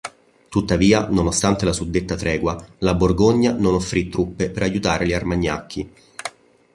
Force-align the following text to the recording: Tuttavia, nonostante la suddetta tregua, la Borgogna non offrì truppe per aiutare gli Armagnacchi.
Tuttavia, 0.49 1.07
nonostante 1.09 1.63
la 1.63 1.73
suddetta 1.73 2.15
tregua, 2.15 2.57
la 2.79 2.95
Borgogna 2.95 3.51
non 3.53 3.75
offrì 3.75 4.09
truppe 4.09 4.49
per 4.49 4.63
aiutare 4.63 5.05
gli 5.05 5.13
Armagnacchi. 5.13 5.91